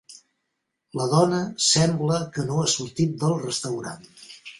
La 0.99 1.05
dona 1.11 1.41
sembla 1.65 2.17
que 2.37 2.45
no 2.47 2.57
ha 2.63 2.71
sortit 2.77 3.13
del 3.25 3.37
restaurant. 3.43 4.09